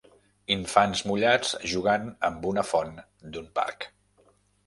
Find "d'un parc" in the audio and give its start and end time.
3.35-3.89